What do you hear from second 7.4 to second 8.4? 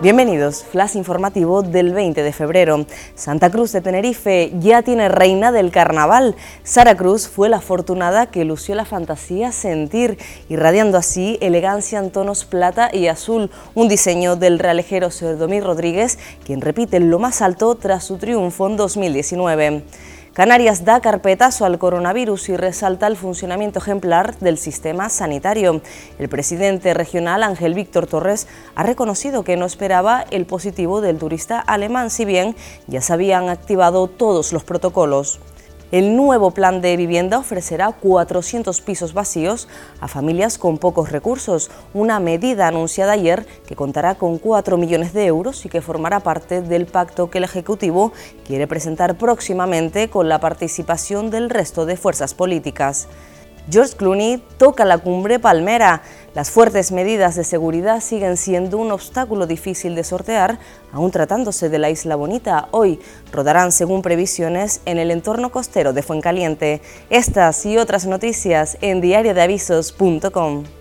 la afortunada